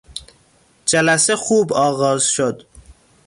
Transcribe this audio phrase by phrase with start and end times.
[0.85, 2.63] جلسه خوب آغاز شد.